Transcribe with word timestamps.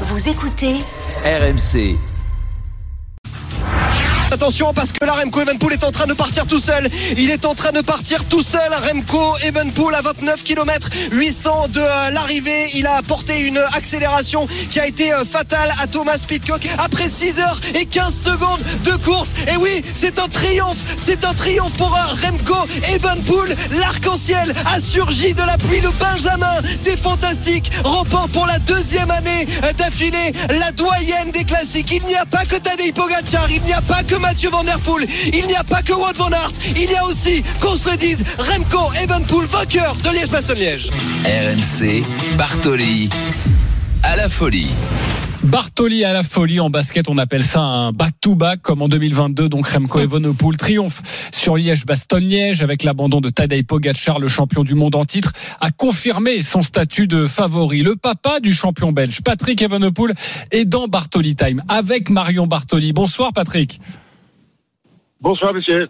Vous 0.00 0.28
écoutez 0.28 0.80
RMC. 1.24 2.13
Attention 4.34 4.74
parce 4.74 4.90
que 4.90 5.04
là 5.04 5.12
Remco 5.12 5.42
Evenpool 5.42 5.74
est 5.74 5.84
en 5.84 5.92
train 5.92 6.08
de 6.08 6.12
partir 6.12 6.44
tout 6.48 6.58
seul. 6.58 6.88
Il 7.16 7.30
est 7.30 7.44
en 7.44 7.54
train 7.54 7.70
de 7.70 7.82
partir 7.82 8.24
tout 8.24 8.42
seul. 8.42 8.68
Remco 8.72 9.38
Evenpool 9.44 9.94
à 9.94 10.02
29 10.02 10.42
km 10.42 10.88
800 11.12 11.68
de 11.68 11.78
euh, 11.78 12.10
l'arrivée. 12.10 12.70
Il 12.74 12.84
a 12.88 12.96
apporté 12.96 13.38
une 13.38 13.58
accélération 13.74 14.48
qui 14.70 14.80
a 14.80 14.88
été 14.88 15.12
euh, 15.12 15.24
fatale 15.24 15.72
à 15.80 15.86
Thomas 15.86 16.18
Pitcock 16.26 16.66
après 16.78 17.08
6 17.08 17.38
heures 17.38 17.60
et 17.76 17.86
15 17.86 18.12
secondes 18.12 18.60
de 18.84 18.90
course. 19.04 19.34
Et 19.52 19.56
oui, 19.56 19.84
c'est 19.94 20.18
un 20.18 20.26
triomphe. 20.26 20.78
C'est 21.00 21.24
un 21.24 21.34
triomphe 21.34 21.74
pour 21.74 21.94
euh, 21.94 22.26
Remco 22.26 22.56
Evenpool. 22.92 23.54
L'arc-en-ciel 23.78 24.52
a 24.66 24.80
surgi 24.80 25.34
de 25.34 25.42
la 25.42 25.56
pluie. 25.58 25.80
Le 25.80 25.90
Benjamin 25.90 26.60
des 26.84 26.96
Fantastiques 26.96 27.70
remporte 27.84 28.32
pour 28.32 28.46
la 28.46 28.58
deuxième 28.58 29.12
année 29.12 29.46
d'affilée 29.78 30.32
la 30.58 30.72
doyenne 30.72 31.30
des 31.30 31.44
classiques. 31.44 31.92
Il 31.92 32.04
n'y 32.06 32.16
a 32.16 32.26
pas 32.26 32.44
que 32.46 32.56
Tadej 32.56 32.92
Pogacar. 32.94 33.48
Il 33.48 33.62
n'y 33.62 33.72
a 33.72 33.80
pas 33.82 34.02
que 34.02 34.23
Mathieu 34.24 34.48
Van 34.48 34.64
Der 34.64 34.78
Poel. 34.78 35.06
Il 35.34 35.46
n'y 35.46 35.54
a 35.54 35.62
pas 35.64 35.82
que 35.82 35.92
Wout 35.92 36.16
Van 36.16 36.30
Aert. 36.30 36.52
Il 36.76 36.90
y 36.90 36.96
a 36.96 37.04
aussi, 37.04 37.42
qu'on 37.60 37.76
se 37.76 37.90
le 37.90 37.96
dise, 37.96 38.24
Remco 38.38 38.92
Evenpool, 39.02 39.44
vainqueur 39.44 39.94
de 39.96 40.08
Liège-Bastogne-Liège. 40.08 40.90
RMC, 41.24 42.02
Bartoli, 42.38 43.10
à 44.02 44.16
la 44.16 44.30
folie. 44.30 44.70
Bartoli 45.42 46.04
à 46.04 46.14
la 46.14 46.22
folie 46.22 46.58
en 46.58 46.70
basket, 46.70 47.10
on 47.10 47.18
appelle 47.18 47.42
ça 47.42 47.60
un 47.60 47.92
back-to-back 47.92 48.62
comme 48.62 48.80
en 48.80 48.88
2022. 48.88 49.50
Donc 49.50 49.66
Remco 49.68 50.00
Evenepoel 50.00 50.56
triomphe 50.56 51.02
sur 51.32 51.56
Liège-Bastogne-Liège 51.56 52.62
avec 52.62 52.82
l'abandon 52.82 53.20
de 53.20 53.28
Tadej 53.28 53.66
Pogacar, 53.66 54.20
le 54.20 54.28
champion 54.28 54.64
du 54.64 54.74
monde 54.74 54.94
en 54.94 55.04
titre, 55.04 55.34
a 55.60 55.70
confirmé 55.70 56.42
son 56.42 56.62
statut 56.62 57.06
de 57.06 57.26
favori. 57.26 57.82
Le 57.82 57.94
papa 57.94 58.40
du 58.40 58.54
champion 58.54 58.90
belge, 58.90 59.20
Patrick 59.20 59.60
Evenepoel, 59.60 60.14
est 60.50 60.64
dans 60.64 60.88
Bartoli 60.88 61.36
Time 61.36 61.62
avec 61.68 62.08
Marion 62.08 62.46
Bartoli. 62.46 62.94
Bonsoir 62.94 63.34
Patrick. 63.34 63.80
Bonsoir, 65.24 65.54
monsieur. 65.54 65.88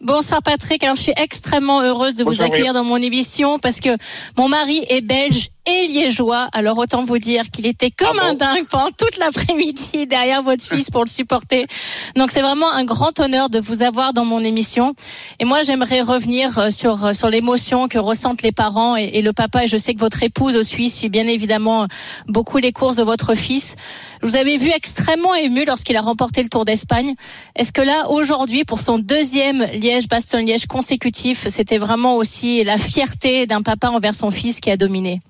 Bonsoir 0.00 0.42
Patrick. 0.42 0.82
Alors 0.82 0.96
je 0.96 1.02
suis 1.02 1.12
extrêmement 1.16 1.82
heureuse 1.82 2.16
de 2.16 2.24
vous 2.24 2.42
accueillir 2.42 2.74
dans 2.74 2.82
mon 2.82 2.96
émission 2.96 3.60
parce 3.60 3.78
que 3.78 3.90
mon 4.36 4.48
mari 4.48 4.84
est 4.88 5.02
belge 5.02 5.50
et 5.66 5.86
liégeois. 5.86 6.48
Alors 6.52 6.78
autant 6.78 7.04
vous 7.04 7.18
dire 7.18 7.50
qu'il 7.50 7.66
était 7.66 7.90
comme 7.90 8.18
Ah 8.20 8.26
un 8.26 8.30
bon 8.32 8.38
dingue 8.38 8.66
pendant 8.66 8.90
toute 8.90 9.16
l'après-midi 9.16 10.06
derrière 10.08 10.42
votre 10.42 10.64
fils 10.64 10.90
pour 10.90 11.04
le 11.04 11.10
supporter. 11.10 11.66
Donc 12.16 12.30
c'est 12.30 12.42
vraiment 12.42 12.70
un 12.70 12.84
grand 12.84 13.18
honneur 13.20 13.50
de 13.50 13.58
vous 13.58 13.82
avoir 13.82 14.12
dans 14.12 14.24
mon 14.24 14.40
émission. 14.40 14.94
Et 15.38 15.44
moi 15.44 15.62
j'aimerais 15.62 16.02
revenir 16.02 16.58
euh, 16.58 16.70
sur 16.70 17.04
euh, 17.04 17.12
sur 17.12 17.30
l'émotion 17.30 17.88
que 17.88 17.98
ressentent 17.98 18.42
les 18.42 18.52
parents 18.52 18.96
et, 18.96 19.04
et 19.14 19.22
le 19.22 19.32
papa. 19.32 19.64
Et 19.64 19.66
je 19.66 19.76
sais 19.76 19.94
que 19.94 20.00
votre 20.00 20.22
épouse 20.22 20.56
aussi 20.56 20.90
suit 20.90 21.08
bien 21.08 21.26
évidemment 21.26 21.86
beaucoup 22.28 22.58
les 22.58 22.72
courses 22.72 22.96
de 22.96 23.02
votre 23.02 23.34
fils. 23.34 23.76
Je 24.22 24.28
vous 24.28 24.36
avez 24.36 24.56
vu 24.56 24.70
extrêmement 24.70 25.34
ému 25.34 25.64
lorsqu'il 25.64 25.96
a 25.96 26.00
remporté 26.00 26.42
le 26.42 26.48
Tour 26.48 26.64
d'Espagne. 26.64 27.14
Est-ce 27.56 27.72
que 27.72 27.82
là 27.82 28.10
aujourd'hui 28.10 28.64
pour 28.64 28.80
son 28.80 28.98
deuxième 28.98 29.62
Liège-Bastogne-Liège 29.62 30.66
consécutif, 30.66 31.46
c'était 31.48 31.78
vraiment 31.78 32.16
aussi 32.16 32.64
la 32.64 32.78
fierté 32.78 33.46
d'un 33.46 33.62
papa 33.62 33.88
envers 33.90 34.14
son 34.14 34.30
fils 34.30 34.60
qui 34.60 34.70
a 34.70 34.76
dominé? 34.76 35.20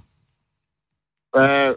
Euh, 1.37 1.75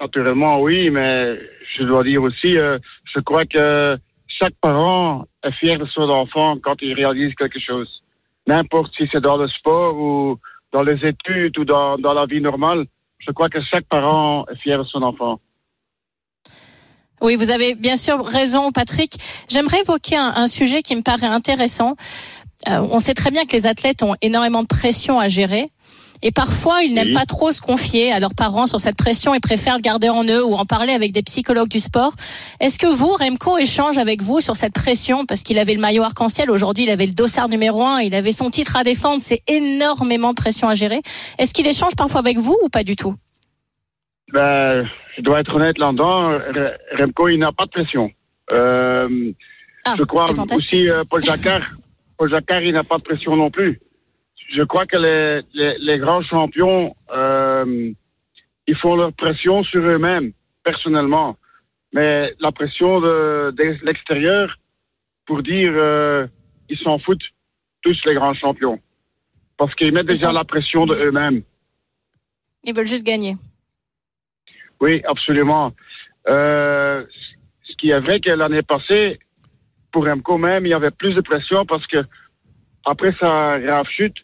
naturellement, 0.00 0.60
oui, 0.60 0.90
mais 0.90 1.38
je 1.74 1.84
dois 1.84 2.02
dire 2.04 2.22
aussi, 2.22 2.56
euh, 2.56 2.78
je 3.14 3.20
crois 3.20 3.46
que 3.46 3.96
chaque 4.26 4.54
parent 4.60 5.24
est 5.44 5.52
fier 5.52 5.78
de 5.78 5.86
son 5.86 6.08
enfant 6.10 6.56
quand 6.62 6.76
il 6.82 6.94
réalise 6.94 7.34
quelque 7.34 7.60
chose. 7.60 8.02
N'importe 8.46 8.92
si 8.96 9.08
c'est 9.12 9.20
dans 9.20 9.36
le 9.36 9.46
sport 9.46 9.96
ou 9.96 10.38
dans 10.72 10.82
les 10.82 11.06
études 11.06 11.56
ou 11.58 11.64
dans, 11.64 11.96
dans 11.98 12.12
la 12.12 12.26
vie 12.26 12.40
normale, 12.40 12.86
je 13.18 13.30
crois 13.30 13.48
que 13.48 13.62
chaque 13.62 13.84
parent 13.84 14.44
est 14.50 14.56
fier 14.56 14.78
de 14.78 14.84
son 14.84 15.02
enfant. 15.02 15.38
Oui, 17.20 17.36
vous 17.36 17.52
avez 17.52 17.76
bien 17.76 17.94
sûr 17.94 18.24
raison, 18.24 18.72
Patrick. 18.72 19.12
J'aimerais 19.48 19.82
évoquer 19.82 20.16
un, 20.16 20.32
un 20.34 20.48
sujet 20.48 20.82
qui 20.82 20.96
me 20.96 21.02
paraît 21.02 21.28
intéressant. 21.28 21.94
Euh, 22.68 22.86
on 22.90 22.98
sait 22.98 23.14
très 23.14 23.30
bien 23.30 23.44
que 23.44 23.52
les 23.52 23.66
athlètes 23.66 24.02
ont 24.02 24.16
énormément 24.22 24.62
de 24.62 24.66
pression 24.66 25.20
à 25.20 25.28
gérer. 25.28 25.66
Et 26.22 26.30
parfois, 26.30 26.82
ils 26.82 26.94
n'aiment 26.94 27.08
Oui. 27.08 27.12
pas 27.14 27.24
trop 27.26 27.50
se 27.52 27.60
confier 27.60 28.12
à 28.12 28.20
leurs 28.20 28.34
parents 28.34 28.66
sur 28.66 28.78
cette 28.78 28.96
pression 28.96 29.34
et 29.34 29.40
préfèrent 29.40 29.76
le 29.76 29.80
garder 29.82 30.08
en 30.08 30.24
eux 30.24 30.44
ou 30.44 30.54
en 30.54 30.64
parler 30.64 30.92
avec 30.92 31.12
des 31.12 31.22
psychologues 31.22 31.68
du 31.68 31.80
sport. 31.80 32.12
Est-ce 32.60 32.78
que 32.78 32.86
vous, 32.86 33.10
Remco, 33.12 33.58
échange 33.58 33.98
avec 33.98 34.22
vous 34.22 34.40
sur 34.40 34.54
cette 34.54 34.72
pression? 34.74 35.26
Parce 35.26 35.42
qu'il 35.42 35.58
avait 35.58 35.74
le 35.74 35.80
maillot 35.80 36.02
arc-en-ciel, 36.04 36.50
aujourd'hui 36.50 36.84
il 36.84 36.90
avait 36.90 37.06
le 37.06 37.12
dossard 37.12 37.48
numéro 37.48 37.82
un, 37.84 38.00
il 38.00 38.14
avait 38.14 38.32
son 38.32 38.50
titre 38.50 38.76
à 38.76 38.84
défendre, 38.84 39.20
c'est 39.20 39.42
énormément 39.48 40.30
de 40.30 40.36
pression 40.36 40.68
à 40.68 40.74
gérer. 40.74 41.00
Est-ce 41.38 41.52
qu'il 41.52 41.66
échange 41.66 41.96
parfois 41.96 42.20
avec 42.20 42.38
vous 42.38 42.56
ou 42.62 42.68
pas 42.68 42.84
du 42.84 42.94
tout? 42.96 43.14
Ben, 44.32 44.88
je 45.16 45.22
dois 45.22 45.40
être 45.40 45.54
honnête 45.54 45.78
là-dedans, 45.78 46.32
Re- 46.38 46.76
Remco, 46.98 47.28
il 47.28 47.38
n'a 47.38 47.52
pas 47.52 47.66
de 47.66 47.70
pression. 47.70 48.10
Euh, 48.50 49.32
Ah, 49.84 49.94
je 49.98 50.04
crois 50.04 50.30
aussi 50.54 50.88
euh, 50.90 51.02
Paul 51.08 51.24
Jacquard. 51.24 51.62
Paul 52.16 52.30
Jacquard, 52.30 52.62
il 52.62 52.72
n'a 52.72 52.84
pas 52.84 52.98
de 52.98 53.02
pression 53.02 53.34
non 53.36 53.50
plus. 53.50 53.80
Je 54.54 54.62
crois 54.62 54.86
que 54.86 54.96
les, 54.96 55.40
les, 55.54 55.78
les 55.78 55.98
grands 55.98 56.22
champions, 56.22 56.94
euh, 57.14 57.90
ils 58.66 58.76
font 58.76 58.96
leur 58.96 59.12
pression 59.14 59.64
sur 59.64 59.80
eux-mêmes, 59.80 60.32
personnellement. 60.62 61.36
Mais 61.94 62.34
la 62.38 62.52
pression 62.52 63.00
de, 63.00 63.50
de 63.56 63.84
l'extérieur, 63.84 64.54
pour 65.26 65.42
dire, 65.42 65.72
euh, 65.74 66.26
ils 66.68 66.78
s'en 66.78 66.98
foutent, 66.98 67.28
tous 67.82 67.96
les 68.04 68.14
grands 68.14 68.34
champions. 68.34 68.78
Parce 69.56 69.74
qu'ils 69.74 69.92
mettent 69.92 70.06
déjà 70.06 70.28
sont- 70.28 70.34
la 70.34 70.44
pression 70.44 70.86
de 70.86 70.94
eux-mêmes. 70.94 71.42
Ils 72.64 72.74
veulent 72.74 72.86
juste 72.86 73.06
gagner. 73.06 73.36
Oui, 74.80 75.02
absolument. 75.04 75.72
Euh, 76.28 77.04
ce 77.64 77.72
qui 77.76 77.90
est 77.90 78.00
vrai 78.00 78.20
que 78.20 78.30
l'année 78.30 78.62
passée, 78.62 79.18
pour 79.92 80.04
Remco 80.04 80.36
même, 80.38 80.66
il 80.66 80.70
y 80.70 80.74
avait 80.74 80.90
plus 80.90 81.14
de 81.14 81.20
pression 81.20 81.64
parce 81.66 81.86
que 81.86 82.04
après 82.84 83.12
sa 83.18 83.58
grave 83.60 83.86
chute, 83.88 84.16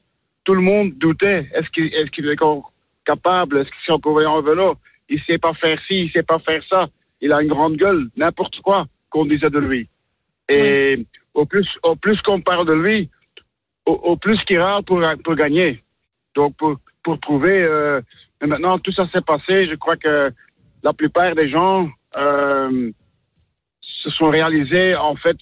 tout 0.49 0.55
le 0.55 0.63
monde 0.63 0.93
doutait. 0.97 1.47
Est-ce 1.53 1.69
qu'il 1.69 1.95
est, 1.95 2.33
est 2.33 2.43
encore 2.43 2.73
capable? 3.05 3.59
Est-ce 3.59 3.69
qu'il 3.69 3.85
sait 3.85 3.93
encore 3.93 4.17
en 4.27 4.41
vélo? 4.41 4.79
Il 5.11 5.21
sait 5.25 5.37
pas 5.37 5.53
faire 5.53 5.79
ci, 5.87 6.05
il 6.05 6.11
sait 6.11 6.23
pas 6.23 6.39
faire 6.39 6.63
ça. 6.71 6.89
Il 7.21 7.35
a 7.35 7.43
une 7.43 7.49
grande 7.49 7.77
gueule, 7.77 8.07
n'importe 8.17 8.59
quoi 8.63 8.87
qu'on 9.11 9.27
disait 9.27 9.51
de 9.51 9.59
lui. 9.59 9.91
Et 10.49 11.05
au 11.35 11.45
plus, 11.45 11.69
au 11.83 11.97
plus 11.97 12.19
qu'on 12.23 12.41
parle 12.41 12.65
de 12.65 12.73
lui, 12.73 13.11
au, 13.85 13.93
au 13.93 14.17
plus 14.17 14.43
qu'il 14.45 14.59
râle 14.59 14.85
pour, 14.85 15.05
pour 15.23 15.35
gagner. 15.35 15.85
Donc, 16.35 16.57
pour, 16.57 16.79
pour 17.03 17.19
prouver, 17.21 17.63
euh, 17.63 18.01
mais 18.41 18.47
maintenant, 18.47 18.79
tout 18.79 18.93
ça 18.93 19.07
s'est 19.13 19.21
passé. 19.21 19.67
Je 19.67 19.75
crois 19.75 19.99
que 19.99 20.33
la 20.83 20.95
plupart 20.95 21.35
des 21.35 21.51
gens 21.51 21.91
euh, 22.17 22.91
se 23.83 24.09
sont 24.09 24.31
réalisés, 24.31 24.97
en 24.97 25.15
fait, 25.15 25.37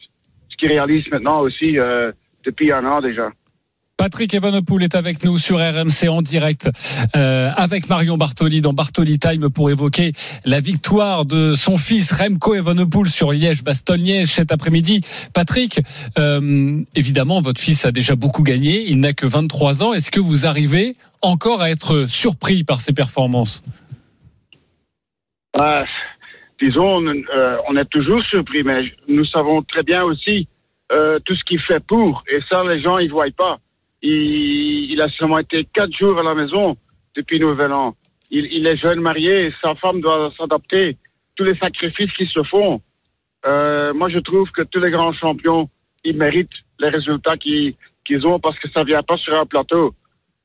ce 0.48 0.56
qu'ils 0.56 0.72
réalisent 0.76 1.10
maintenant 1.12 1.42
aussi 1.42 1.78
euh, 1.78 2.10
depuis 2.44 2.72
un 2.72 2.84
an 2.84 3.00
déjà. 3.00 3.30
Patrick 3.96 4.34
Evenepoel 4.34 4.82
est 4.82 4.94
avec 4.94 5.24
nous 5.24 5.38
sur 5.38 5.56
RMC 5.56 6.08
en 6.10 6.20
direct 6.20 6.68
euh, 7.16 7.50
avec 7.56 7.88
Marion 7.88 8.18
Bartoli 8.18 8.60
dans 8.60 8.74
Bartoli 8.74 9.18
Time 9.18 9.48
pour 9.50 9.70
évoquer 9.70 10.12
la 10.44 10.60
victoire 10.60 11.24
de 11.24 11.54
son 11.54 11.78
fils 11.78 12.12
Remco 12.12 12.54
Evenepoel 12.54 13.08
sur 13.08 13.32
Liège-Bastogne-Liège 13.32 14.28
cet 14.28 14.52
après-midi. 14.52 15.00
Patrick, 15.32 15.80
euh, 16.18 16.80
évidemment, 16.94 17.40
votre 17.40 17.60
fils 17.60 17.86
a 17.86 17.92
déjà 17.92 18.16
beaucoup 18.16 18.42
gagné. 18.42 18.84
Il 18.90 19.00
n'a 19.00 19.14
que 19.14 19.26
23 19.26 19.82
ans. 19.82 19.94
Est-ce 19.94 20.10
que 20.10 20.20
vous 20.20 20.46
arrivez 20.46 20.94
encore 21.22 21.62
à 21.62 21.70
être 21.70 22.04
surpris 22.06 22.64
par 22.64 22.80
ses 22.80 22.92
performances? 22.92 23.62
Ah, 25.58 25.84
disons, 26.60 26.98
on, 26.98 27.06
euh, 27.06 27.56
on 27.68 27.76
est 27.76 27.86
toujours 27.86 28.22
surpris, 28.24 28.62
mais 28.62 28.92
nous 29.08 29.24
savons 29.24 29.62
très 29.62 29.82
bien 29.82 30.02
aussi 30.02 30.48
euh, 30.92 31.18
tout 31.24 31.34
ce 31.34 31.44
qu'il 31.44 31.60
fait 31.60 31.80
pour. 31.80 32.22
Et 32.30 32.40
ça, 32.50 32.62
les 32.64 32.80
gens, 32.80 32.98
ils 32.98 33.10
voient 33.10 33.24
pas. 33.36 33.58
Il, 34.08 35.00
a 35.00 35.08
seulement 35.10 35.38
été 35.38 35.64
quatre 35.64 35.92
jours 35.96 36.18
à 36.18 36.22
la 36.22 36.34
maison 36.34 36.76
depuis 37.16 37.40
Nouvel 37.40 37.72
An. 37.72 37.96
Il, 38.30 38.66
est 38.66 38.76
jeune 38.76 39.00
marié, 39.00 39.52
sa 39.60 39.74
femme 39.74 40.00
doit 40.00 40.32
s'adapter. 40.36 40.96
Tous 41.36 41.44
les 41.44 41.56
sacrifices 41.56 42.12
qui 42.12 42.26
se 42.26 42.42
font. 42.44 42.80
Euh, 43.46 43.92
moi, 43.94 44.08
je 44.08 44.18
trouve 44.18 44.50
que 44.50 44.62
tous 44.62 44.80
les 44.80 44.90
grands 44.90 45.12
champions, 45.12 45.68
ils 46.04 46.16
méritent 46.16 46.60
les 46.78 46.88
résultats 46.88 47.36
qu'ils 47.36 47.74
qu'ils 48.04 48.24
ont 48.26 48.38
parce 48.38 48.58
que 48.60 48.70
ça 48.70 48.84
vient 48.84 49.02
pas 49.02 49.16
sur 49.16 49.34
un 49.34 49.46
plateau. 49.46 49.92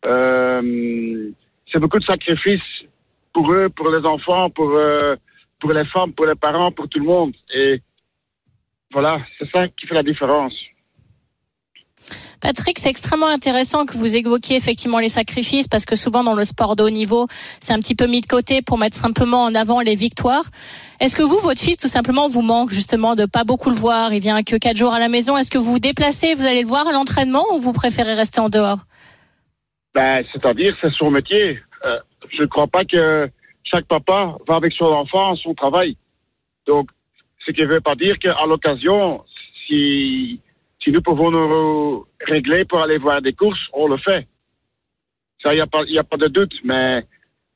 Euh, 0.05 1.29
c'est 1.71 1.79
beaucoup 1.79 1.99
de 1.99 2.03
sacrifices 2.03 2.85
pour 3.33 3.51
eux, 3.53 3.69
pour 3.69 3.89
les 3.91 4.03
enfants, 4.03 4.49
pour, 4.49 4.71
euh, 4.71 5.15
pour 5.59 5.71
les 5.71 5.85
femmes, 5.85 6.13
pour 6.13 6.25
les 6.25 6.35
parents, 6.35 6.71
pour 6.71 6.89
tout 6.89 6.99
le 6.99 7.05
monde. 7.05 7.33
Et 7.53 7.79
voilà, 8.91 9.21
c'est 9.37 9.49
ça 9.51 9.67
qui 9.67 9.85
fait 9.85 9.95
la 9.95 10.03
différence. 10.03 10.53
Patrick, 12.41 12.79
c'est 12.79 12.89
extrêmement 12.89 13.27
intéressant 13.27 13.85
que 13.85 13.97
vous 13.97 14.17
évoquiez 14.17 14.55
effectivement 14.55 14.99
les 14.99 15.09
sacrifices 15.09 15.67
parce 15.67 15.85
que 15.85 15.95
souvent 15.95 16.23
dans 16.23 16.33
le 16.33 16.43
sport 16.43 16.75
de 16.75 16.83
haut 16.83 16.89
niveau, 16.89 17.27
c'est 17.59 17.73
un 17.73 17.79
petit 17.79 17.95
peu 17.95 18.07
mis 18.07 18.21
de 18.21 18.25
côté 18.25 18.61
pour 18.61 18.77
mettre 18.77 18.97
simplement 18.97 19.43
en 19.43 19.53
avant 19.53 19.79
les 19.79 19.95
victoires. 19.95 20.45
Est-ce 20.99 21.15
que 21.15 21.23
vous, 21.23 21.37
votre 21.37 21.59
fils, 21.59 21.77
tout 21.77 21.87
simplement, 21.87 22.27
vous 22.27 22.41
manque 22.41 22.71
justement 22.71 23.15
de 23.15 23.25
pas 23.25 23.43
beaucoup 23.43 23.69
le 23.69 23.75
voir? 23.75 24.13
Il 24.13 24.21
vient 24.21 24.41
que 24.41 24.55
quatre 24.55 24.77
jours 24.77 24.93
à 24.93 24.99
la 24.99 25.07
maison. 25.07 25.37
Est-ce 25.37 25.51
que 25.51 25.57
vous 25.57 25.73
vous 25.73 25.79
déplacez, 25.79 26.33
vous 26.33 26.45
allez 26.45 26.61
le 26.63 26.67
voir 26.67 26.87
à 26.87 26.91
l'entraînement 26.91 27.45
ou 27.53 27.59
vous 27.59 27.73
préférez 27.73 28.15
rester 28.15 28.39
en 28.39 28.49
dehors? 28.49 28.79
Ben, 29.93 30.23
c'est-à-dire, 30.31 30.75
c'est 30.81 30.91
son 30.93 31.11
métier. 31.11 31.59
Euh, 31.85 31.99
je 32.31 32.41
ne 32.41 32.47
crois 32.47 32.67
pas 32.67 32.85
que 32.85 33.29
chaque 33.63 33.85
papa 33.85 34.37
va 34.47 34.55
avec 34.55 34.73
son 34.73 34.85
enfant 34.85 35.33
à 35.33 35.35
son 35.35 35.53
travail. 35.53 35.97
Donc, 36.67 36.89
ce 37.45 37.51
qui 37.51 37.61
ne 37.61 37.67
veut 37.67 37.81
pas 37.81 37.95
dire 37.95 38.17
qu'à 38.19 38.45
l'occasion, 38.47 39.23
si, 39.65 40.39
si 40.83 40.91
nous 40.91 41.01
pouvons 41.01 41.31
nous 41.31 42.05
régler 42.27 42.65
pour 42.65 42.81
aller 42.81 42.97
voir 42.97 43.21
des 43.21 43.33
courses, 43.33 43.59
on 43.73 43.87
le 43.87 43.97
fait. 43.97 44.27
Ça, 45.41 45.53
il 45.53 45.55
n'y 45.57 45.61
a, 45.61 45.67
pas- 45.67 45.83
y 45.85 45.97
a 45.97 46.03
pas 46.03 46.17
de 46.17 46.27
doute. 46.27 46.53
Mais 46.63 47.03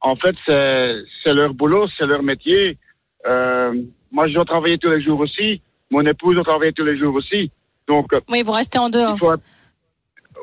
en 0.02 0.16
fait, 0.16 0.36
c'est 0.46 1.34
leur 1.34 1.54
boulot, 1.54 1.88
c'est 1.98 2.06
leur 2.06 2.24
métier. 2.24 2.78
Euh, 3.26 3.74
moi, 4.12 4.28
je 4.28 4.34
dois 4.34 4.46
travailler 4.46 4.78
tous 4.78 4.90
les 4.92 5.02
jours 5.02 5.20
aussi. 5.20 5.62
Mon 5.92 6.02
épouse 6.06 6.36
doit 6.36 6.44
travailler 6.44 6.74
tous 6.74 6.86
les 6.86 6.98
jours 6.98 7.16
aussi. 7.16 7.52
Donc, 7.88 8.12
euh, 8.14 8.20
Oui, 8.30 8.42
vous 8.44 8.52
restez 8.52 8.78
en 8.80 8.90
dehors. 8.90 9.18
faut- 9.18 9.34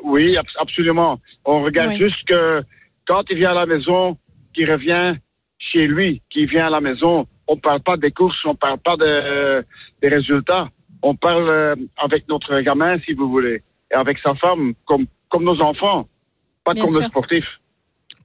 Oui, 0.03 0.35
ab- 0.37 0.45
absolument. 0.59 1.19
On 1.45 1.61
regarde 1.63 1.91
Oui. 1.91 1.97
juste 1.97 2.23
que 2.27 2.61
quand 3.05 3.23
il 3.29 3.37
vient 3.37 3.51
à 3.51 3.53
la 3.53 3.65
maison, 3.65 4.17
qu'il 4.53 4.69
revient 4.71 5.15
chez 5.59 5.87
lui, 5.87 6.21
qu'il 6.29 6.47
vient 6.47 6.67
à 6.67 6.69
la 6.69 6.81
maison, 6.81 7.25
on 7.47 7.57
parle 7.57 7.81
pas 7.81 7.97
des 7.97 8.11
courses, 8.11 8.37
on 8.45 8.55
parle 8.55 8.79
pas 8.79 8.95
de- 8.97 9.65
des 10.01 10.07
résultats. 10.09 10.69
On 11.03 11.15
parle 11.15 11.49
euh, 11.49 11.75
avec 11.97 12.27
notre 12.29 12.59
gamin, 12.61 12.97
si 13.05 13.13
vous 13.13 13.29
voulez, 13.29 13.61
et 13.91 13.93
avec 13.93 14.17
sa 14.19 14.33
femme, 14.35 14.73
comme, 14.85 15.05
comme 15.29 15.43
nos 15.43 15.61
enfants, 15.61 16.07
pas 16.63 16.73
Bien 16.73 16.85
comme 16.85 16.93
le 16.95 17.01
sûr. 17.01 17.09
sportif. 17.09 17.45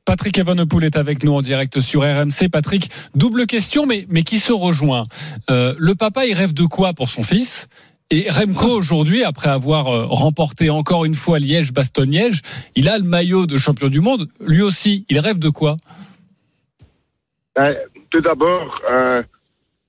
Patrick 0.05 0.39
Evenepoel 0.39 0.85
est 0.85 0.97
avec 0.97 1.23
nous 1.23 1.35
en 1.35 1.43
direct 1.43 1.81
sur 1.81 2.01
RMC. 2.01 2.49
Patrick, 2.51 2.89
double 3.15 3.47
question, 3.47 3.85
mais, 3.85 4.07
mais 4.09 4.23
qui 4.23 4.39
se 4.39 4.55
rejoint. 4.55 5.03
Euh, 5.51 5.75
le 5.77 5.95
papa, 5.95 6.25
il 6.25 6.33
rêve 6.33 6.55
de 6.55 6.65
quoi 6.65 6.95
pour 6.95 7.09
son 7.11 7.23
fils? 7.23 7.69
Et 8.11 8.31
Remco 8.31 8.69
aujourd'hui, 8.79 9.23
après 9.23 9.51
avoir 9.51 9.89
euh, 9.89 10.07
remporté 10.07 10.71
encore 10.71 11.05
une 11.05 11.15
fois 11.15 11.39
Liège-Bastogne-Liège, 11.39 12.41
il 12.75 12.89
a 12.89 12.97
le 12.97 13.05
maillot 13.05 13.45
de 13.45 13.59
champion 13.59 13.89
du 13.89 14.01
monde. 14.01 14.29
Lui 14.41 14.63
aussi, 14.63 15.05
il 15.11 15.19
rêve 15.19 15.39
de 15.39 15.51
quoi? 15.51 15.77
Ben, 17.55 17.77
tout 18.11 18.23
d'abord, 18.23 18.81
euh, 18.91 19.23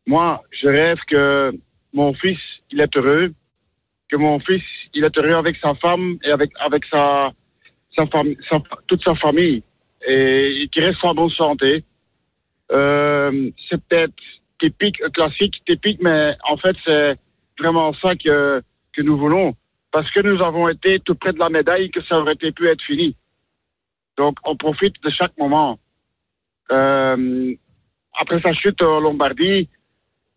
moi, 0.06 0.44
je 0.52 0.68
rêve 0.68 0.98
que 1.08 1.54
mon 1.94 2.14
fils, 2.14 2.40
il 2.72 2.80
est 2.82 2.96
heureux, 2.98 3.34
que 4.10 4.16
mon 4.16 4.40
fils, 4.40 4.64
il 4.94 5.04
est 5.04 5.18
heureux 5.18 5.36
avec 5.36 5.58
sa 5.58 5.74
femme 5.76 6.18
et 6.24 6.32
avec 6.32 6.52
avec 6.60 6.86
sa, 6.86 7.32
sa 7.96 8.06
femme, 8.08 8.36
sa- 8.50 8.62
toute 8.88 9.04
sa 9.04 9.16
famille, 9.16 9.64
et 10.08 10.68
qu'il 10.72 10.84
reste 10.84 11.04
en 11.04 11.14
bonne 11.14 11.30
santé. 11.32 11.84
Euh, 12.72 13.50
c'est 13.68 13.82
peut-être 13.86 14.14
typique, 14.60 15.02
euh, 15.02 15.10
classique, 15.10 15.62
typique, 15.66 16.00
mais 16.02 16.36
en 16.48 16.58
fait, 16.58 16.76
c'est 16.86 17.18
vraiment 17.60 17.94
ça 17.94 18.16
que 18.16 18.62
que 18.94 19.02
nous 19.02 19.18
voulons, 19.18 19.56
parce 19.92 20.10
que 20.12 20.20
nous 20.22 20.42
avons 20.42 20.68
été 20.70 21.00
tout 21.00 21.16
près 21.16 21.34
de 21.34 21.40
la 21.40 21.50
médaille, 21.50 21.90
que 21.92 22.04
ça 22.04 22.20
aurait 22.20 22.34
été 22.34 22.52
pu 22.52 22.68
être 22.68 22.82
fini. 22.84 23.16
Donc, 24.18 24.38
on 24.44 24.56
profite 24.56 24.96
de 25.04 25.10
chaque 25.10 25.38
moment. 25.38 25.80
Euh, 26.72 27.54
après 28.20 28.42
sa 28.42 28.54
chute 28.54 28.82
en 28.82 29.00
Lombardie, 29.00 29.70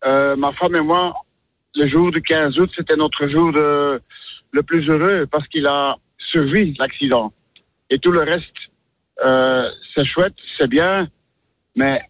euh, 0.05 0.35
ma 0.35 0.53
femme 0.53 0.75
et 0.75 0.81
moi, 0.81 1.13
le 1.75 1.87
jour 1.87 2.11
du 2.11 2.21
15 2.21 2.57
août, 2.59 2.71
c'était 2.75 2.95
notre 2.95 3.27
jour 3.27 3.51
de, 3.51 4.01
le 4.51 4.63
plus 4.63 4.87
heureux 4.89 5.27
parce 5.29 5.47
qu'il 5.47 5.65
a 5.67 5.97
survécu 6.17 6.75
l'accident. 6.79 7.33
Et 7.89 7.99
tout 7.99 8.11
le 8.11 8.21
reste, 8.21 8.45
euh, 9.23 9.69
c'est 9.93 10.05
chouette, 10.05 10.35
c'est 10.57 10.69
bien, 10.69 11.07
mais 11.75 12.01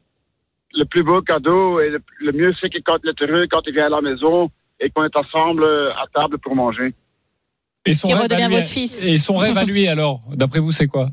le 0.74 0.86
plus 0.86 1.04
beau 1.04 1.21
cadeau 1.21 1.80
et 1.80 1.89
le, 1.89 2.01
le 2.19 2.31
mieux, 2.31 2.54
c'est 2.60 2.69
que 2.69 2.80
quand 2.80 2.98
il 3.04 3.10
est 3.10 3.21
heureux, 3.21 3.48
quand 3.50 3.62
il 3.65 3.74
vient 3.74 3.86
à 3.88 3.89
la 3.89 4.01
maison 4.01 4.50
et 4.80 4.89
qu'on 4.89 5.04
est 5.06 5.15
ensemble 5.15 5.66
à 5.66 6.06
table 6.13 6.38
pour 6.39 6.56
manger. 6.56 6.94
Et 7.86 7.94
son 7.94 8.09
rêve 8.09 8.31
à 8.31 8.48
lui- 8.48 8.56
votre 8.56 8.68
fils. 8.68 9.06
Et 9.06 9.18
son 9.18 9.38
rêve 9.38 9.57
à 9.57 9.63
lui, 9.66 9.88
alors, 9.95 10.21
d'après 10.33 10.59
vous, 10.59 10.71
c'est 10.71 10.88
quoi? 10.88 11.07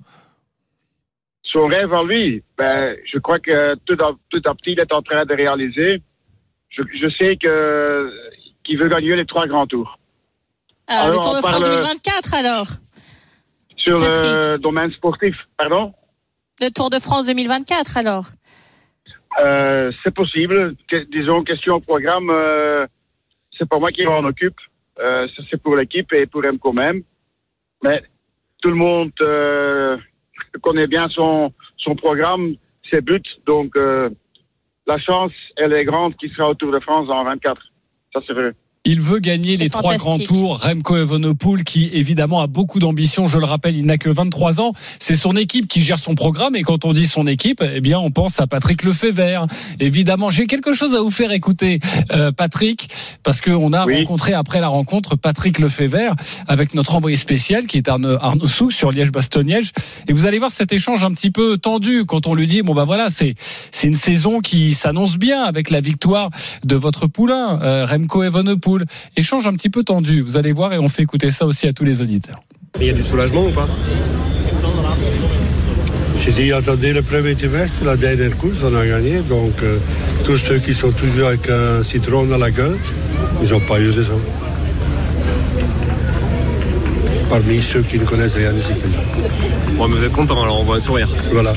Son 1.42 1.66
rêve 1.66 1.92
à 1.92 2.02
lui, 2.04 2.42
ben, 2.56 2.96
je 3.12 3.18
crois 3.18 3.40
que 3.40 3.74
tout 3.84 3.96
à, 4.04 4.12
tout 4.30 4.42
à 4.44 4.54
petit, 4.54 4.72
il 4.72 4.80
est 4.80 4.92
en 4.92 5.02
train 5.02 5.24
de 5.24 5.34
réaliser. 5.34 6.00
Je, 6.68 6.82
je 6.94 7.08
sais 7.10 7.36
que 7.36 8.12
qu'il 8.64 8.78
veut 8.78 8.88
gagner 8.88 9.16
les 9.16 9.26
trois 9.26 9.46
grands 9.46 9.66
tours. 9.66 9.98
Alors, 10.86 11.10
le 11.14 11.18
Tour 11.20 11.34
de 11.36 11.40
France 11.40 11.52
parle- 11.52 11.64
2024 11.64 12.34
alors 12.34 12.66
Sur 13.76 13.98
le 13.98 14.04
Patrick. 14.04 14.60
domaine 14.62 14.90
sportif, 14.92 15.36
pardon? 15.56 15.92
Le 16.60 16.68
Tour 16.70 16.90
de 16.90 16.98
France 16.98 17.26
2024 17.26 17.96
alors 17.96 18.26
Euh, 19.40 19.92
C'est 20.02 20.12
possible. 20.14 20.74
Que- 20.88 21.04
disons, 21.10 21.42
question 21.44 21.76
au 21.76 21.80
programme, 21.80 22.28
euh, 22.30 22.86
c'est 23.56 23.68
pas 23.68 23.78
moi 23.78 23.92
qui 23.92 24.04
m'en 24.04 24.18
occupe. 24.24 24.56
Euh, 24.98 25.28
ça, 25.34 25.42
c'est 25.48 25.62
pour 25.62 25.76
l'équipe 25.76 26.12
et 26.12 26.26
pour 26.26 26.42
Remco 26.42 26.72
même. 26.72 27.02
Mais 27.82 28.02
tout 28.60 28.68
le 28.68 28.74
monde 28.74 29.12
euh, 29.20 29.96
connaît 30.60 30.88
bien 30.88 31.08
son, 31.08 31.52
son 31.78 31.94
programme, 31.94 32.56
ses 32.90 33.00
buts. 33.00 33.22
Donc, 33.46 33.76
euh, 33.76 34.10
la 34.86 34.98
chance, 34.98 35.32
elle 35.56 35.72
est 35.72 35.84
grande 35.84 36.16
qu'il 36.16 36.30
sera 36.34 36.50
au 36.50 36.54
Tour 36.54 36.72
de 36.72 36.80
France 36.80 37.08
en 37.08 37.22
24. 37.24 37.62
Ça, 38.12 38.20
c'est. 38.26 38.69
Il 38.90 39.00
veut 39.00 39.20
gagner 39.20 39.56
les 39.56 39.70
trois 39.70 39.94
grands 39.96 40.18
tours. 40.18 40.58
Remco 40.58 40.96
Evenepoel, 40.96 41.62
qui 41.62 41.90
évidemment 41.92 42.40
a 42.42 42.48
beaucoup 42.48 42.80
d'ambition, 42.80 43.28
je 43.28 43.38
le 43.38 43.44
rappelle, 43.44 43.76
il 43.76 43.84
n'a 43.86 43.98
que 43.98 44.10
23 44.10 44.60
ans. 44.60 44.72
C'est 44.98 45.14
son 45.14 45.36
équipe 45.36 45.68
qui 45.68 45.82
gère 45.82 46.00
son 46.00 46.16
programme. 46.16 46.56
Et 46.56 46.62
quand 46.62 46.84
on 46.84 46.92
dit 46.92 47.06
son 47.06 47.28
équipe, 47.28 47.62
eh 47.62 47.80
bien, 47.80 48.00
on 48.00 48.10
pense 48.10 48.40
à 48.40 48.48
Patrick 48.48 48.82
Lefebvre. 48.82 49.46
Évidemment, 49.78 50.28
j'ai 50.28 50.48
quelque 50.48 50.72
chose 50.72 50.96
à 50.96 51.00
vous 51.02 51.12
faire 51.12 51.30
écouter, 51.30 51.78
euh, 52.12 52.32
Patrick, 52.32 52.88
parce 53.22 53.40
qu'on 53.40 53.72
a 53.72 53.86
Oui. 53.86 53.98
rencontré 53.98 54.32
après 54.32 54.60
la 54.60 54.66
rencontre 54.66 55.14
Patrick 55.14 55.60
Lefebvre 55.60 56.16
avec 56.48 56.74
notre 56.74 56.96
envoyé 56.96 57.14
spécial 57.16 57.66
qui 57.66 57.76
est 57.78 57.88
Arnaud, 57.88 58.16
Arnaud 58.20 58.48
Souk 58.48 58.72
sur 58.72 58.90
Liège-Bastogne-Liège. 58.90 59.70
Et 60.08 60.12
vous 60.12 60.26
allez 60.26 60.40
voir 60.40 60.50
cet 60.50 60.72
échange 60.72 61.04
un 61.04 61.12
petit 61.12 61.30
peu 61.30 61.58
tendu 61.58 62.06
quand 62.06 62.26
on 62.26 62.34
lui 62.34 62.48
dit 62.48 62.62
bon 62.62 62.74
bah 62.74 62.86
voilà, 62.86 63.08
c'est 63.08 63.36
c'est 63.70 63.86
une 63.86 63.94
saison 63.94 64.40
qui 64.40 64.74
s'annonce 64.74 65.16
bien 65.16 65.44
avec 65.44 65.70
la 65.70 65.80
victoire 65.80 66.30
de 66.64 66.74
votre 66.74 67.06
poulain, 67.06 67.60
euh, 67.62 67.86
Remco 67.88 68.24
Evenepoel. 68.24 68.79
Échange 69.16 69.46
un 69.46 69.52
petit 69.52 69.70
peu 69.70 69.82
tendu, 69.84 70.22
vous 70.22 70.36
allez 70.36 70.52
voir, 70.52 70.72
et 70.72 70.78
on 70.78 70.88
fait 70.88 71.02
écouter 71.02 71.30
ça 71.30 71.46
aussi 71.46 71.66
à 71.66 71.72
tous 71.72 71.84
les 71.84 72.02
auditeurs. 72.02 72.42
Il 72.80 72.86
y 72.86 72.90
a 72.90 72.92
du 72.92 73.02
soulagement 73.02 73.46
ou 73.46 73.50
pas? 73.50 73.68
J'ai 76.22 76.32
dit, 76.32 76.52
attendez 76.52 76.92
le 76.92 77.02
premier 77.02 77.34
trimestre, 77.34 77.82
la 77.84 77.96
dernière 77.96 78.36
course, 78.36 78.58
on 78.62 78.74
a 78.76 78.86
gagné. 78.86 79.20
Donc, 79.20 79.62
euh, 79.62 79.78
tous 80.24 80.36
ceux 80.36 80.58
qui 80.58 80.74
sont 80.74 80.92
toujours 80.92 81.28
avec 81.28 81.48
un 81.48 81.82
citron 81.82 82.26
dans 82.26 82.36
la 82.36 82.50
gueule, 82.50 82.76
ils 83.42 83.50
n'ont 83.50 83.60
pas 83.60 83.80
eu 83.80 83.90
raison. 83.90 84.20
Parmi 87.30 87.62
ceux 87.62 87.82
qui 87.82 87.98
ne 87.98 88.04
connaissent 88.04 88.36
rien 88.36 88.52
du 88.52 88.60
cyclisme. 88.60 89.00
Bon, 89.80 89.88
mais 89.88 89.96
vous 89.96 90.04
êtes 90.04 90.12
content, 90.12 90.42
alors 90.42 90.60
on 90.60 90.64
voit 90.64 90.76
un 90.76 90.80
sourire. 90.80 91.08
Voilà. 91.32 91.54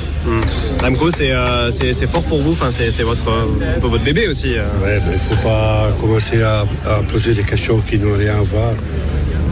Remco, 0.82 1.12
c'est 1.12 1.32
euh, 1.34 1.70
fort 2.08 2.24
pour 2.24 2.40
vous, 2.40 2.54
enfin, 2.54 2.72
c'est 2.72 2.88
votre, 3.04 3.28
euh, 3.30 3.76
un 3.76 3.80
peu 3.82 3.88
votre 3.88 4.06
bébé 4.06 4.30
aussi. 4.30 4.54
euh. 4.58 4.64
Ouais, 4.82 4.98
mais 5.06 5.12
il 5.12 5.16
ne 5.16 5.36
faut 5.36 5.44
pas 5.46 5.90
commencer 6.00 6.42
à, 6.42 6.62
à 6.86 7.04
poser 7.12 7.34
des 7.34 7.44
questions 7.44 7.80
qui 7.82 7.98
n'ont 8.00 8.16
rien 8.18 8.36
à 8.38 8.42
voir. 8.44 8.72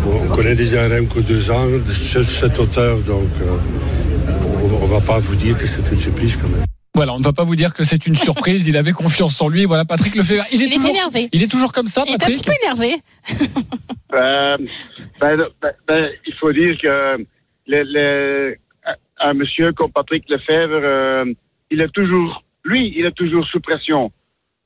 Bon, 0.05 0.21
on 0.23 0.33
connaît 0.33 0.55
déjà 0.55 0.87
Remco 0.87 1.19
deux 1.19 1.51
ans 1.51 1.65
de 1.67 1.91
ce- 1.91 2.23
cette 2.23 2.57
hauteur, 2.59 2.97
donc 2.99 3.27
euh, 3.41 3.57
on 4.81 4.87
ne 4.87 4.91
va 4.93 5.01
pas 5.01 5.19
vous 5.19 5.35
dire 5.35 5.57
que 5.57 5.67
c'est 5.67 5.91
une 5.91 5.99
surprise 5.99 6.37
quand 6.41 6.47
même. 6.47 6.63
Voilà, 6.95 7.11
on 7.13 7.19
ne 7.19 7.23
va 7.25 7.33
pas 7.33 7.43
vous 7.43 7.57
dire 7.57 7.73
que 7.73 7.83
c'est 7.83 8.07
une 8.07 8.15
surprise, 8.15 8.69
il 8.69 8.77
avait 8.77 8.93
confiance 8.93 9.41
en 9.41 9.49
lui. 9.49 9.65
Voilà, 9.65 9.83
Patrick 9.83 10.15
Lefebvre. 10.15 10.45
Il 10.53 10.61
est, 10.61 10.65
Il 10.67 10.71
est 10.71 10.75
toujours, 10.77 10.89
énervé. 10.91 11.29
il 11.33 11.43
est 11.43 11.47
toujours 11.51 11.73
comme 11.73 11.87
ça, 11.87 12.05
Il 12.07 12.11
est 12.11 12.15
un 12.15 12.17
Patrick 12.19 12.37
petit 12.37 12.43
peu 12.45 12.53
énervé. 12.63 12.95
Euh, 14.13 14.57
ben, 15.19 15.37
ben, 15.61 15.71
ben, 15.87 16.09
il 16.25 16.33
faut 16.39 16.53
dire 16.53 16.75
que 16.81 17.17
le, 17.71 18.55
monsieur 19.33 19.71
comme 19.73 19.91
Patrick 19.91 20.29
Lefebvre, 20.29 20.81
euh, 20.83 21.25
il 21.69 21.81
est 21.81 21.93
toujours, 21.93 22.43
lui, 22.65 22.93
il 22.95 23.05
est 23.05 23.15
toujours 23.15 23.45
sous 23.45 23.59
pression 23.59 24.11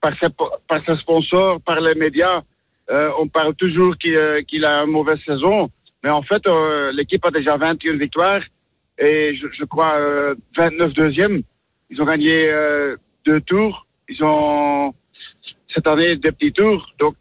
par 0.01 0.83
ses, 0.85 0.97
sponsors, 0.97 1.61
par 1.61 1.79
les 1.79 1.95
médias. 1.95 2.41
Euh, 2.89 3.09
on 3.17 3.27
parle 3.27 3.55
toujours 3.55 3.97
qu'il 3.97 4.15
euh, 4.15 4.41
qu'il 4.43 4.63
a 4.63 4.83
une 4.83 4.91
mauvaise 4.91 5.19
saison, 5.25 5.69
mais 6.03 6.09
en 6.09 6.21
fait, 6.21 6.43
l'équipe 6.93 7.25
a 7.25 7.31
déjà 7.31 7.57
21 7.57 7.97
victoires 7.97 8.41
et 8.99 9.35
je, 9.35 9.65
crois 9.65 9.95
euh, 9.97 10.35
29 10.55 10.93
deuxièmes. 10.93 11.41
Ils 11.89 12.01
ont 12.01 12.05
gagné 12.05 12.51
deux 13.25 13.41
tours. 13.41 13.85
Ils 14.07 14.23
ont 14.23 14.93
cette 15.73 15.87
année 15.87 16.15
des 16.15 16.31
petits 16.31 16.53
tours. 16.53 16.87
Donc 16.99 17.15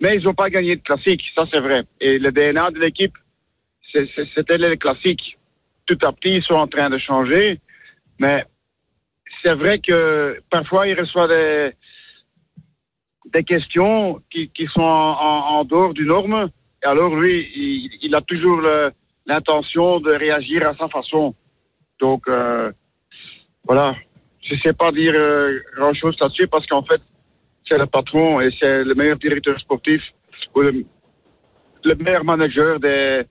mais 0.00 0.16
ils 0.16 0.24
n'ont 0.24 0.34
pas 0.34 0.50
gagné 0.50 0.76
de 0.76 0.82
classique, 0.82 1.22
ça 1.34 1.44
c'est 1.50 1.60
vrai. 1.60 1.82
Et 2.00 2.18
le 2.18 2.30
DNA 2.30 2.70
de 2.70 2.78
l'équipe, 2.78 3.14
c'était 3.92 4.58
les 4.58 4.76
classiques. 4.76 5.38
Tout 5.86 5.98
à 6.02 6.12
petit, 6.12 6.34
ils 6.36 6.42
sont 6.42 6.54
en 6.54 6.66
train 6.66 6.90
de 6.90 6.98
changer, 6.98 7.60
mais 8.18 8.44
c'est 9.42 9.54
vrai 9.54 9.78
que 9.78 10.40
parfois 10.50 10.86
il 10.86 10.98
reçoit 10.98 11.28
des, 11.28 11.72
des 13.32 13.44
questions 13.44 14.20
qui, 14.30 14.50
qui 14.50 14.66
sont 14.66 14.82
en, 14.82 15.58
en- 15.58 15.64
dehors 15.64 15.94
du 15.94 16.04
norme. 16.04 16.50
Et 16.82 16.86
alors 16.86 17.16
lui, 17.16 17.48
il, 18.02 18.14
a 18.14 18.20
toujours 18.20 18.60
l'intention 19.26 20.00
de 20.00 20.12
réagir 20.12 20.66
à 20.68 20.74
sa 20.76 20.88
façon. 20.88 21.34
Donc 22.00 22.28
euh, 22.28 22.70
voilà, 23.64 23.96
je 24.42 24.54
ne 24.54 24.60
sais 24.60 24.72
pas 24.72 24.92
dire 24.92 25.14
euh, 25.16 25.58
grand-chose 25.76 26.16
là-dessus 26.20 26.48
parce 26.48 26.66
qu'en 26.66 26.82
fait, 26.82 27.00
c'est 27.66 27.78
le 27.78 27.86
patron 27.86 28.40
et 28.40 28.50
c'est 28.58 28.84
le 28.84 28.94
meilleur 28.94 29.18
directeur 29.18 29.58
sportif 29.60 30.02
ou 30.54 30.60
le 30.62 31.94
meilleur 31.98 32.24
manager 32.24 32.78
des, 32.80 33.24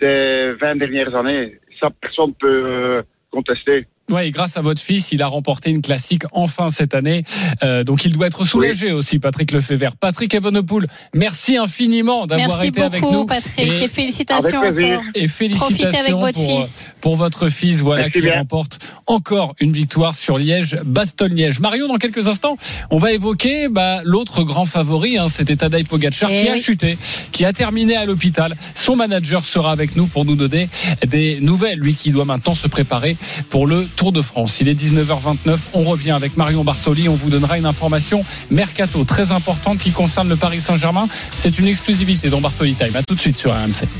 des 0.00 0.52
20 0.60 0.76
dernières 0.76 1.14
années. 1.14 1.58
Ça, 1.80 1.90
personne 1.90 2.30
ne 2.30 2.34
peut 2.34 2.62
euh, 2.66 3.02
contester. 3.30 3.86
Ouais, 4.10 4.28
et 4.28 4.30
grâce 4.30 4.56
à 4.56 4.62
votre 4.62 4.80
fils, 4.80 5.12
il 5.12 5.22
a 5.22 5.26
remporté 5.26 5.70
une 5.70 5.82
classique 5.82 6.22
enfin 6.32 6.70
cette 6.70 6.94
année. 6.94 7.24
Euh, 7.62 7.84
donc 7.84 8.04
il 8.06 8.12
doit 8.12 8.26
être 8.26 8.44
soulagé 8.44 8.90
aussi, 8.92 9.18
Patrick 9.18 9.52
Lefebvre. 9.52 9.96
Patrick 9.96 10.34
Evenepoel, 10.34 10.86
merci 11.14 11.56
infiniment 11.58 12.26
d'avoir 12.26 12.48
Merci 12.48 12.68
été 12.68 12.82
avec 12.82 13.02
beaucoup, 13.02 13.12
nous. 13.12 13.26
Patrick, 13.26 13.58
Et- 13.58 13.84
et, 13.84 13.88
félicitations 13.88 14.58
encore. 14.60 15.02
Et 15.14 15.28
félicitations 15.28 15.76
Profitez 15.76 15.98
avec 15.98 16.14
votre 16.14 16.38
pour, 16.38 16.60
fils. 16.62 16.86
pour 17.00 17.16
votre 17.16 17.48
fils, 17.48 17.80
voilà, 17.80 18.04
Merci 18.04 18.18
qui 18.20 18.24
bien. 18.24 18.38
remporte 18.38 18.78
encore 19.06 19.54
une 19.60 19.72
victoire 19.72 20.14
sur 20.14 20.38
Liège, 20.38 20.78
Bastogne-Liège. 20.84 21.60
Marion, 21.60 21.86
dans 21.88 21.96
quelques 21.96 22.28
instants, 22.28 22.56
on 22.90 22.98
va 22.98 23.12
évoquer 23.12 23.68
bah, 23.68 24.00
l'autre 24.04 24.42
grand 24.42 24.64
favori, 24.64 25.18
hein, 25.18 25.28
c'était 25.28 25.56
Tadej 25.56 25.86
Pogacar, 25.86 26.30
Eh 26.32 26.42
qui 26.44 26.48
a 26.48 26.56
chuté, 26.56 26.96
qui 27.32 27.44
a 27.44 27.52
terminé 27.52 27.96
à 27.96 28.06
l'hôpital. 28.06 28.56
Son 28.74 28.96
manager 28.96 29.44
sera 29.44 29.70
avec 29.72 29.96
nous 29.96 30.06
pour 30.06 30.24
nous 30.24 30.36
donner 30.36 30.68
des 31.06 31.40
nouvelles, 31.40 31.78
lui 31.78 31.94
qui 31.94 32.10
doit 32.10 32.24
maintenant 32.24 32.54
se 32.54 32.68
préparer 32.68 33.16
pour 33.50 33.66
le 33.66 33.86
Tour 33.98 34.12
de 34.12 34.22
France. 34.22 34.60
Il 34.60 34.68
est 34.68 34.80
19h29, 34.80 35.58
on 35.74 35.82
revient 35.82 36.12
avec 36.12 36.36
Marion 36.36 36.62
Bartoli, 36.62 37.08
on 37.08 37.16
vous 37.16 37.30
donnera 37.30 37.58
une 37.58 37.66
information 37.66 38.24
mercato 38.48 39.02
très 39.02 39.32
importante 39.32 39.78
qui 39.78 39.90
concerne 39.90 40.28
le 40.28 40.36
Paris 40.36 40.60
Saint-Germain. 40.60 41.08
C'est 41.34 41.58
une 41.58 41.66
exclusivité 41.66 42.30
dans 42.30 42.40
Bartoli 42.40 42.74
Time. 42.74 42.94
À 42.94 43.02
tout 43.02 43.16
de 43.16 43.20
suite 43.20 43.36
sur 43.36 43.50
RMC. 43.50 43.88